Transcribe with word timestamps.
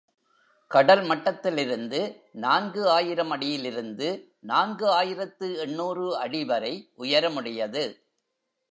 கடல் 0.71 1.01
மட்டத்திலிருந்து 1.01 1.99
நான்கு 2.31 2.89
ஆயிரம் 2.89 3.31
அடியிலிருந்து 3.31 4.09
நான்கு 4.39 4.87
ஆயிரத்து 4.89 5.47
எண்ணூறு 5.57 6.05
அடிவரை 6.23 6.73
உயரமுடையது. 6.97 7.83